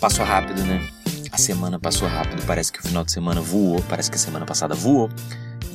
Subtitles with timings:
[0.00, 0.80] Passou rápido, né?
[1.32, 4.46] A semana passou rápido, parece que o final de semana voou, parece que a semana
[4.46, 5.10] passada voou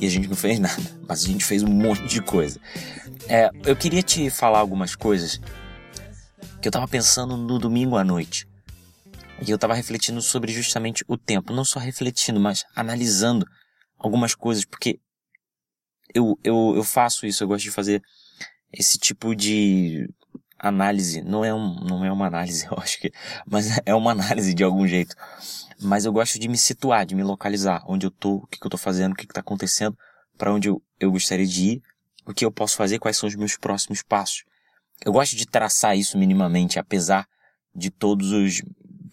[0.00, 2.58] e a gente não fez nada, mas a gente fez um monte de coisa.
[3.28, 5.38] É, eu queria te falar algumas coisas
[6.60, 8.48] que eu tava pensando no domingo à noite.
[9.46, 13.46] E eu tava refletindo sobre justamente o tempo, não só refletindo, mas analisando
[13.98, 14.98] algumas coisas, porque
[16.14, 18.02] eu, eu, eu faço isso, eu gosto de fazer
[18.72, 20.08] esse tipo de
[20.58, 21.22] análise.
[21.22, 23.12] Não é, um, não é uma análise, eu acho que,
[23.46, 25.14] mas é uma análise de algum jeito.
[25.80, 28.66] Mas eu gosto de me situar, de me localizar, onde eu tô, o que, que
[28.66, 29.96] eu tô fazendo, o que, que tá acontecendo,
[30.38, 31.82] para onde eu, eu gostaria de ir,
[32.26, 34.44] o que eu posso fazer, quais são os meus próximos passos.
[35.04, 37.26] Eu gosto de traçar isso minimamente, apesar
[37.74, 38.62] de todos os,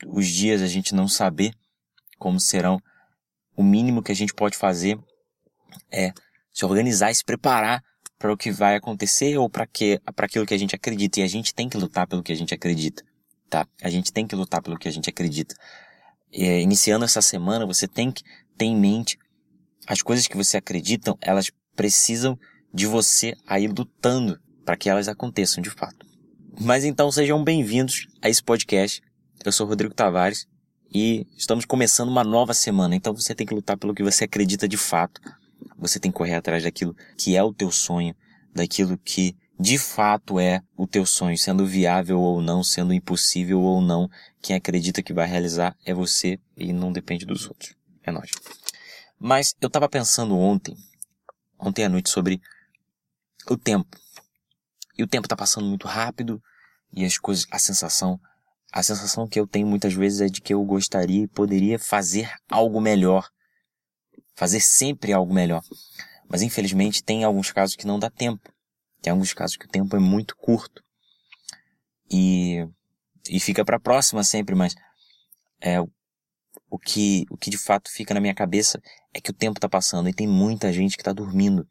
[0.08, 1.54] os dias a gente não saber
[2.18, 2.80] como serão.
[3.56, 4.98] O mínimo que a gente pode fazer
[5.92, 6.14] é
[6.54, 7.84] se organizar e se preparar
[8.22, 11.24] para o que vai acontecer ou para que para aquilo que a gente acredita e
[11.24, 13.04] a gente tem que lutar pelo que a gente acredita,
[13.50, 13.68] tá?
[13.82, 15.56] A gente tem que lutar pelo que a gente acredita.
[16.32, 18.24] É, iniciando essa semana, você tem que
[18.56, 19.18] ter em mente
[19.88, 22.38] as coisas que você acredita, elas precisam
[22.72, 26.06] de você aí lutando para que elas aconteçam de fato.
[26.60, 29.02] Mas então sejam bem-vindos a esse podcast.
[29.44, 30.48] Eu sou Rodrigo Tavares
[30.94, 32.96] e estamos começando uma nova semana.
[32.96, 35.20] Então você tem que lutar pelo que você acredita de fato.
[35.78, 38.16] Você tem que correr atrás daquilo que é o teu sonho,
[38.54, 43.80] daquilo que de fato é o teu sonho, sendo viável ou não, sendo impossível ou
[43.80, 44.10] não.
[44.42, 47.76] Quem acredita que vai realizar é você e não depende dos outros.
[48.04, 48.32] É nós.
[49.20, 50.76] Mas eu estava pensando ontem,
[51.60, 52.42] ontem à noite, sobre
[53.48, 53.96] o tempo.
[54.98, 56.42] E o tempo está passando muito rápido
[56.92, 58.20] e as coisas, a sensação,
[58.72, 62.32] a sensação que eu tenho muitas vezes é de que eu gostaria e poderia fazer
[62.50, 63.30] algo melhor.
[64.42, 65.62] Fazer sempre algo melhor.
[66.28, 68.52] Mas infelizmente tem alguns casos que não dá tempo.
[69.00, 70.84] Tem alguns casos que o tempo é muito curto.
[72.10, 72.68] E,
[73.30, 74.74] e fica para a próxima sempre, mas
[75.62, 78.82] é, o que, o que de fato fica na minha cabeça
[79.14, 81.68] é que o tempo está passando e tem muita gente que está dormindo.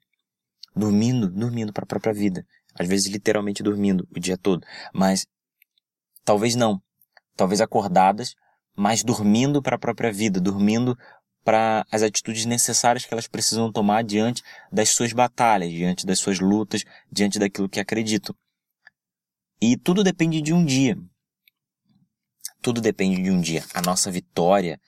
[0.72, 2.46] Dormindo, dormindo para a própria vida.
[2.78, 4.64] Às vezes literalmente dormindo o dia todo.
[4.94, 5.26] Mas
[6.24, 6.80] talvez não.
[7.34, 8.36] Talvez acordadas,
[8.76, 10.96] mas dormindo para a própria vida, dormindo
[11.44, 16.38] para as atitudes necessárias que elas precisam tomar diante das suas batalhas, diante das suas
[16.38, 18.34] lutas, diante daquilo que acreditam.
[19.60, 20.96] E tudo depende de um dia.
[22.62, 23.64] Tudo depende de um dia.
[23.74, 24.78] A nossa vitória,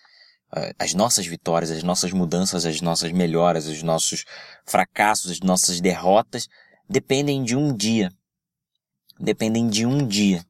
[0.79, 4.25] as nossas vitórias, as nossas mudanças, as nossas melhoras, os nossos
[4.67, 6.49] fracassos, as nossas derrotas
[6.89, 8.13] dependem de um dia.
[9.19, 10.45] Dependem de um dia.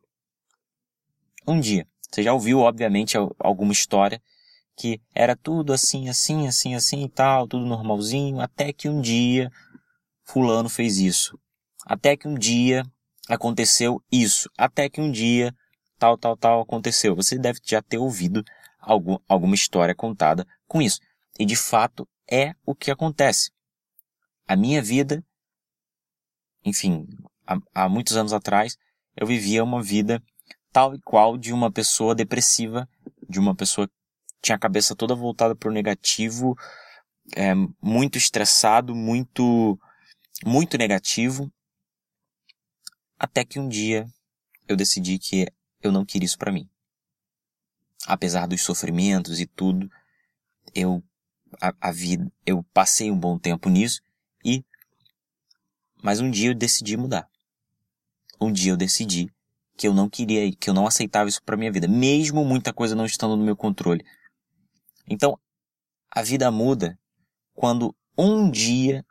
[1.46, 1.86] Um dia.
[2.10, 4.20] Você já ouviu, obviamente, alguma história
[4.76, 9.50] que era tudo assim, assim, assim, assim e tal, tudo normalzinho, até que um dia
[10.24, 11.38] fulano fez isso.
[11.84, 12.84] Até que um dia
[13.28, 14.48] aconteceu isso.
[14.56, 15.54] Até que um dia
[15.98, 17.14] tal, tal, tal aconteceu.
[17.14, 18.44] Você deve já ter ouvido
[18.80, 21.00] algum, alguma história contada com isso.
[21.38, 23.50] E de fato é o que acontece.
[24.46, 25.24] A minha vida,
[26.64, 27.06] enfim,
[27.46, 28.76] há, há muitos anos atrás,
[29.16, 30.22] eu vivia uma vida
[30.72, 32.88] tal e qual de uma pessoa depressiva,
[33.28, 33.88] de uma pessoa
[34.42, 36.58] tinha a cabeça toda voltada para o negativo,
[37.34, 39.78] é, muito estressado, muito,
[40.44, 41.50] muito negativo.
[43.18, 44.06] Até que um dia
[44.66, 45.46] eu decidi que
[45.80, 46.68] eu não queria isso para mim.
[48.04, 49.88] Apesar dos sofrimentos e tudo,
[50.74, 51.02] eu
[51.60, 54.02] a, a vida, eu passei um bom tempo nisso
[54.44, 54.64] e
[56.02, 57.28] mas um dia eu decidi mudar.
[58.40, 59.32] Um dia eu decidi
[59.76, 62.96] que eu não queria, que eu não aceitava isso para minha vida, mesmo muita coisa
[62.96, 64.04] não estando no meu controle.
[65.12, 65.38] Então,
[66.10, 66.98] a vida muda
[67.54, 69.04] quando um dia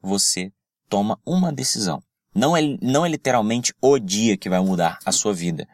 [0.00, 0.50] você
[0.88, 2.02] toma uma decisão.
[2.34, 5.68] Não é, não é literalmente o dia que vai mudar a sua vida.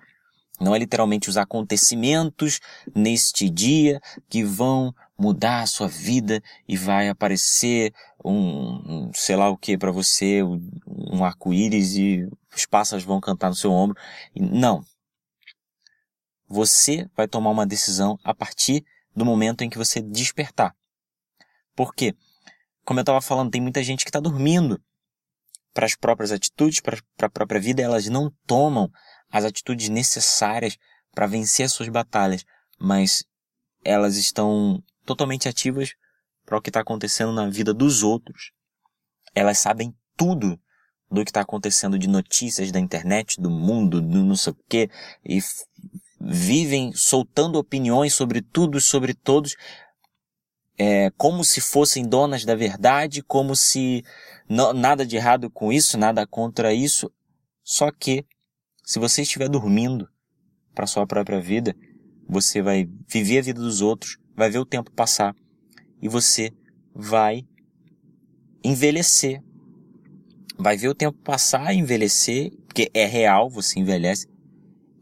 [0.61, 2.61] Não é literalmente os acontecimentos
[2.95, 7.93] neste dia que vão mudar a sua vida e vai aparecer
[8.25, 13.49] um, um sei lá o que para você, um arco-íris e os pássaros vão cantar
[13.49, 13.97] no seu ombro.
[14.35, 14.85] Não.
[16.49, 20.75] Você vai tomar uma decisão a partir do momento em que você despertar.
[21.75, 22.15] Por quê?
[22.85, 24.81] Como eu estava falando, tem muita gente que está dormindo
[25.73, 28.91] para as próprias atitudes, para a própria vida, elas não tomam
[29.31, 30.77] as atitudes necessárias
[31.13, 32.45] para vencer as suas batalhas,
[32.79, 33.25] mas
[33.85, 35.95] elas estão totalmente ativas
[36.45, 38.53] para o que está acontecendo na vida dos outros.
[39.35, 40.61] Elas sabem tudo
[41.11, 44.91] do que está acontecendo de notícias da internet, do mundo, do não sei o quê,
[45.25, 45.39] e
[46.25, 49.57] vivem soltando opiniões sobre tudo, sobre todos,
[50.79, 54.05] é, como se fossem donas da verdade, como se
[54.49, 57.11] não, nada de errado com isso, nada contra isso.
[57.65, 58.25] Só que,
[58.85, 60.09] se você estiver dormindo
[60.75, 61.75] para sua própria vida,
[62.29, 65.35] você vai viver a vida dos outros, vai ver o tempo passar
[66.01, 66.53] e você
[66.95, 67.47] vai
[68.65, 69.43] envelhecer.
[70.59, 74.27] Vai ver o tempo passar e envelhecer, porque é real, você envelhece,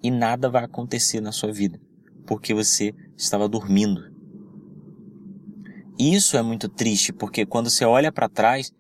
[0.03, 1.81] e nada vai acontecer na sua vida,
[2.27, 4.11] porque você estava dormindo.
[5.99, 8.73] Isso é muito triste, porque quando você olha para trás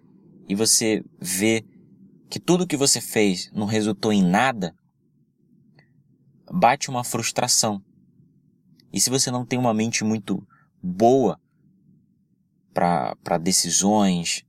[0.48, 1.64] e você vê
[2.30, 4.74] que tudo que você fez não resultou em nada,
[6.50, 7.82] bate uma frustração.
[8.92, 10.42] E se você não tem uma mente muito
[10.82, 11.38] boa
[12.72, 14.44] para decisões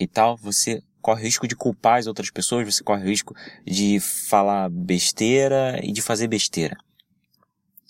[0.00, 4.70] e tal, você corre risco de culpar as outras pessoas, você corre risco de falar
[4.70, 6.78] besteira e de fazer besteira.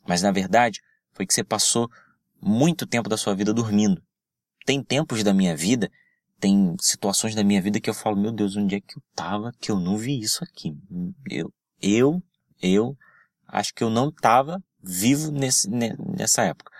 [0.04, 0.80] Mas na verdade,
[1.12, 1.88] foi que você passou
[2.42, 4.02] muito tempo da sua vida dormindo.
[4.66, 5.88] Tem tempos da minha vida,
[6.40, 9.52] tem situações da minha vida que eu falo, meu Deus, onde é que eu tava
[9.60, 10.76] que eu não vi isso aqui?
[11.30, 12.20] Eu, eu,
[12.60, 12.96] eu
[13.46, 16.72] acho que eu não tava vivo nesse, nessa época.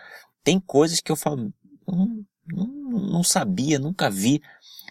[0.43, 1.55] Tem coisas que eu falo,
[1.87, 4.43] não, não, não sabia, nunca vi.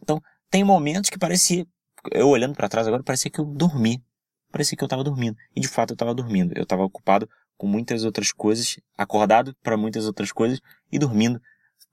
[0.01, 0.21] Então,
[0.53, 1.65] tem momentos que parecia,
[2.11, 4.05] eu olhando para trás agora, parecia que eu dormi.
[4.51, 5.35] Parecia que eu estava dormindo.
[5.55, 6.55] E de fato eu estava dormindo.
[6.55, 7.27] Eu estava ocupado
[7.57, 10.59] com muitas outras coisas, acordado para muitas outras coisas
[10.91, 11.41] e dormindo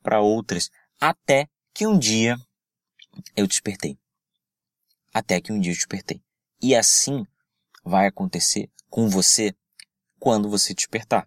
[0.02, 0.68] para outras.
[1.00, 2.36] Até que um dia
[3.34, 3.98] eu despertei.
[5.10, 6.22] Até que um dia eu despertei.
[6.60, 7.24] E assim
[7.82, 9.56] vai acontecer com você
[10.18, 11.26] quando você despertar.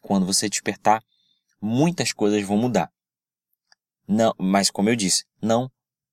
[0.00, 1.02] Quando você despertar,
[1.60, 2.88] muitas coisas vão mudar.
[4.06, 5.68] Não, mas como eu disse, não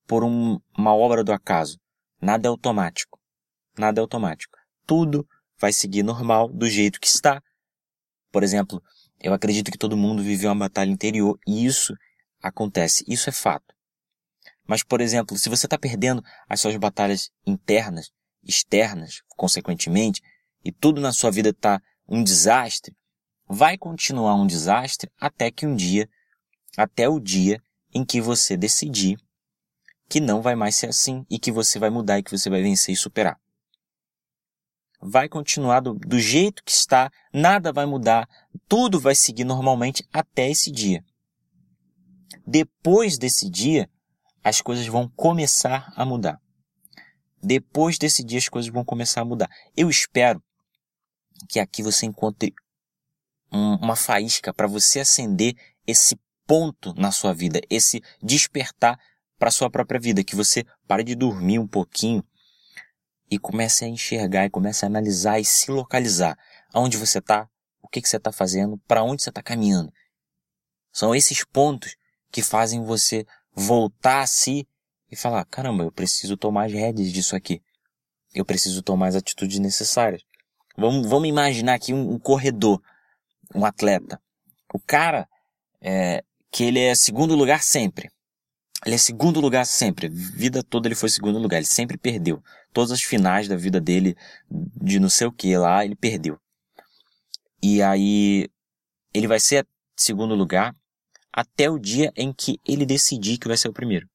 [0.08, 1.80] por um, uma obra do acaso.
[2.22, 3.20] Nada é automático.
[3.78, 4.58] Nada é automático.
[4.86, 5.28] Tudo
[5.60, 7.42] vai seguir normal do jeito que está.
[8.32, 8.82] Por exemplo,
[9.20, 11.94] eu acredito que todo mundo viveu uma batalha interior e isso
[12.42, 13.04] acontece.
[13.08, 13.74] Isso é fato.
[14.68, 18.10] Mas, por exemplo, se você está perdendo as suas batalhas internas,
[18.44, 20.22] externas, consequentemente,
[20.64, 22.96] e tudo na sua vida está um desastre,
[23.48, 26.10] vai continuar um desastre até que um dia,
[26.76, 27.62] até o dia
[27.94, 29.18] em que você decidir
[30.08, 32.62] que não vai mais ser assim e que você vai mudar e que você vai
[32.62, 33.40] vencer e superar.
[35.02, 38.28] Vai continuar do, do jeito que está, nada vai mudar,
[38.68, 41.04] tudo vai seguir normalmente até esse dia.
[42.46, 43.90] Depois desse dia,
[44.44, 46.40] as coisas vão começar a mudar.
[47.42, 49.50] Depois desse dia, as coisas vão começar a mudar.
[49.76, 50.42] Eu espero
[51.50, 52.54] que aqui você encontre
[53.52, 55.56] um, uma faísca para você acender
[55.86, 59.00] esse ponto na sua vida, esse despertar
[59.38, 62.24] para sua própria vida, que você pare de dormir um pouquinho
[63.30, 66.38] e comece a enxergar e comece a analisar e se localizar.
[66.74, 67.50] Aonde você está,
[67.82, 69.92] o que, que você está fazendo, para onde você está caminhando.
[70.92, 71.96] São esses pontos
[72.32, 74.68] que fazem você voltar a si
[75.12, 77.62] e falar, caramba, eu preciso tomar as rédeas disso aqui.
[78.34, 80.22] Eu preciso tomar as atitudes necessárias.
[80.78, 82.82] Vamos, vamos imaginar aqui um, um corredor,
[83.54, 84.22] um atleta.
[84.74, 85.28] O cara,
[85.82, 88.10] é, que ele é segundo lugar sempre.
[88.86, 90.08] Ele é segundo lugar sempre.
[90.08, 91.58] Vida toda ele foi segundo lugar.
[91.58, 92.42] Ele sempre perdeu.
[92.72, 94.16] Todas as finais da vida dele,
[94.50, 96.38] de não sei o que lá, ele perdeu.
[97.64, 98.48] E aí,
[99.12, 99.66] ele vai ser
[99.98, 100.76] segundo lugar
[101.34, 104.08] até o dia em que ele decidir que vai ser o primeiro.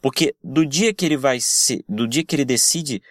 [0.00, 3.02] Porque do dia que ele vai ser, do dia que ele decide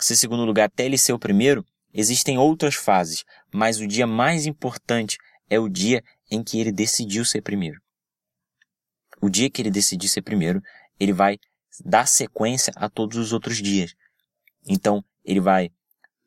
[0.00, 4.46] ser segundo lugar até ele ser o primeiro, existem outras fases, mas o dia mais
[4.46, 5.18] importante
[5.50, 7.81] é o dia em que ele decidiu ser primeiro
[9.22, 10.60] o dia que ele decidir ser primeiro,
[10.98, 11.38] ele vai
[11.84, 13.94] dar sequência a todos os outros dias.
[14.66, 15.70] Então, ele vai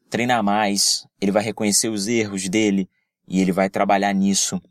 [0.10, 2.90] treinar mais, ele vai reconhecer os erros dele
[3.28, 4.62] e ele vai trabalhar nisso.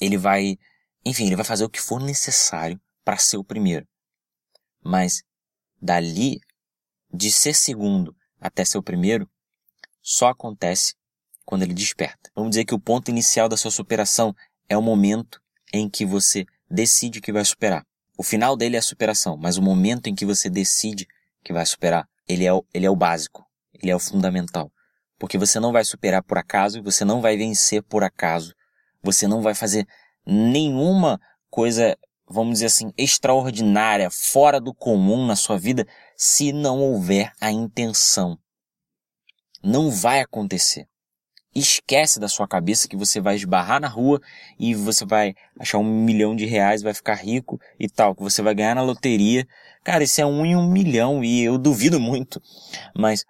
[0.00, 0.58] Ele vai,
[1.04, 3.86] enfim, ele vai fazer o que for necessário para ser o primeiro.
[4.82, 5.22] Mas
[5.80, 6.40] dali
[7.12, 9.30] de ser segundo até ser o primeiro,
[10.00, 10.96] só acontece
[11.44, 12.32] quando ele desperta.
[12.34, 14.34] Vamos dizer que o ponto inicial da sua superação
[14.68, 15.40] é o momento
[15.72, 17.84] em que você decide que vai superar.
[18.16, 21.06] O final dele é a superação, mas o momento em que você decide
[21.44, 24.72] que vai superar, ele é o, ele é o básico, ele é o fundamental.
[25.18, 28.54] Porque você não vai superar por acaso, você não vai vencer por acaso,
[29.02, 29.86] você não vai fazer
[30.26, 31.96] nenhuma coisa,
[32.28, 35.86] vamos dizer assim, extraordinária, fora do comum na sua vida,
[36.16, 38.38] se não houver a intenção.
[39.62, 40.88] Não vai acontecer
[41.54, 44.20] esquece da sua cabeça que você vai esbarrar na rua
[44.58, 48.40] e você vai achar um milhão de reais, vai ficar rico e tal, que você
[48.42, 49.46] vai ganhar na loteria.
[49.84, 52.40] Cara, isso é um em um milhão e eu duvido muito.
[52.96, 53.24] Mas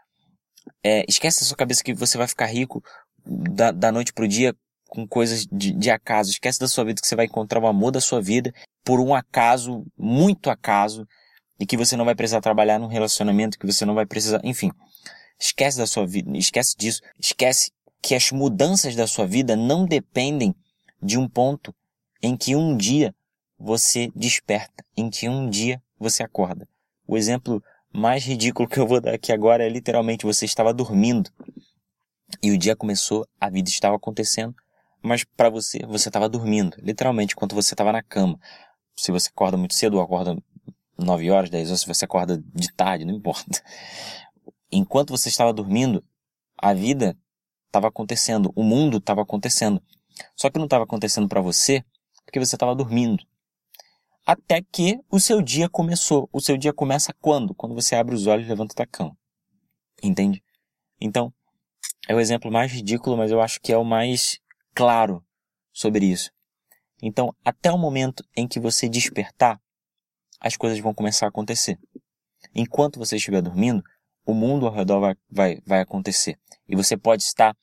[0.84, 2.82] é, esquece da sua cabeça que você vai ficar rico
[3.24, 4.54] da, da noite pro dia
[4.88, 6.30] com coisas de, de acaso.
[6.30, 8.52] Esquece da sua vida que você vai encontrar o amor da sua vida
[8.84, 11.06] por um acaso, muito acaso,
[11.58, 14.70] e que você não vai precisar trabalhar num relacionamento, que você não vai precisar, enfim.
[15.40, 17.70] Esquece da sua vida, esquece disso, esquece
[18.02, 20.54] que as mudanças da sua vida não dependem
[21.00, 21.74] de um ponto
[22.22, 23.14] em que um dia
[23.58, 26.68] você desperta, em que um dia você acorda.
[27.06, 31.30] O exemplo mais ridículo que eu vou dar aqui agora é literalmente você estava dormindo
[32.42, 34.54] e o dia começou, a vida estava acontecendo,
[35.02, 38.38] mas para você, você estava dormindo, literalmente, enquanto você estava na cama.
[38.96, 40.36] Se você acorda muito cedo ou acorda
[40.96, 43.62] 9 horas, 10 horas, se você acorda de tarde, não importa.
[44.70, 46.02] Enquanto você estava dormindo,
[46.56, 47.16] a vida
[47.72, 49.82] estava acontecendo, o mundo estava acontecendo.
[50.36, 51.82] Só que não estava acontecendo para você
[52.24, 53.24] porque você estava dormindo.
[54.24, 56.28] Até que o seu dia começou.
[56.32, 57.54] O seu dia começa quando?
[57.54, 59.16] Quando você abre os olhos e levanta da cama.
[60.02, 60.44] Entende?
[61.00, 61.32] Então,
[62.06, 64.38] é o exemplo mais ridículo, mas eu acho que é o mais
[64.74, 65.24] claro
[65.72, 66.30] sobre isso.
[67.02, 69.60] Então, até o momento em que você despertar,
[70.40, 71.78] as coisas vão começar a acontecer.
[72.54, 73.82] Enquanto você estiver dormindo,
[74.24, 76.38] o mundo ao redor vai, vai, vai acontecer.
[76.68, 77.56] E você pode estar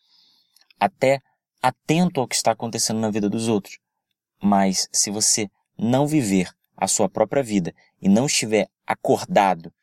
[0.80, 1.22] até
[1.62, 3.80] atento ao que está acontecendo na vida dos outros.
[4.42, 9.74] Mas se você não viver a sua própria vida e não estiver acordado,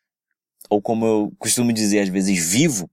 [0.69, 2.89] ou como eu costumo dizer às vezes, vivo,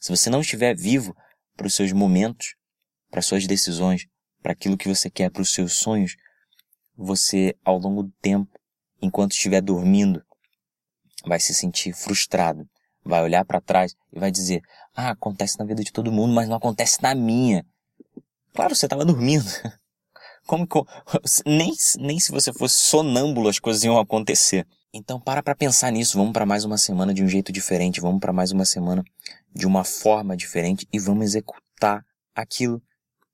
[0.00, 1.16] se você não estiver vivo
[1.56, 2.54] para os seus momentos,
[3.10, 4.06] para as suas decisões,
[4.42, 6.16] para aquilo que você quer, para os seus sonhos,
[6.96, 8.58] você, ao longo do tempo,
[9.00, 10.24] enquanto estiver dormindo,
[11.24, 12.68] vai se sentir frustrado,
[13.06, 14.62] vai olhar para trás e vai dizer:
[14.94, 17.64] Ah, acontece na vida de todo mundo, mas não acontece na minha.
[18.54, 19.44] Claro, você estava dormindo.
[20.46, 20.78] Como que,
[21.46, 24.66] nem, nem se você fosse sonâmbulo as coisas iam acontecer.
[24.92, 28.20] Então para para pensar nisso, vamos para mais uma semana de um jeito diferente, vamos
[28.20, 29.04] para mais uma semana
[29.54, 32.02] de uma forma diferente e vamos executar
[32.34, 32.80] aquilo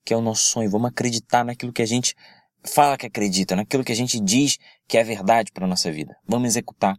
[0.04, 2.16] que é o nosso sonho, vamos acreditar naquilo que a gente
[2.64, 6.16] fala que acredita, naquilo que a gente diz que é verdade para nossa vida.
[6.26, 6.96] Vamos executar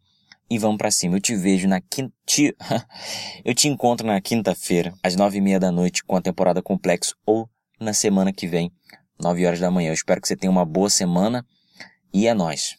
[0.49, 1.15] e vamos para cima.
[1.15, 2.13] Eu te vejo na quinta,
[3.43, 7.15] eu te encontro na quinta-feira às nove e meia da noite com a temporada complexo
[7.25, 8.71] ou na semana que vem
[9.19, 9.89] 9 horas da manhã.
[9.89, 11.45] Eu espero que você tenha uma boa semana
[12.13, 12.75] e é nós.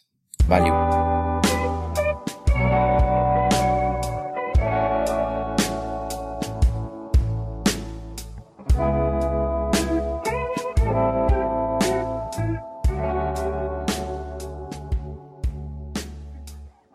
[0.47, 1.04] Valeu.